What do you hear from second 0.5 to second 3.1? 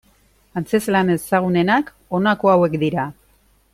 Antzezlan ezagunenak honako hauek dira.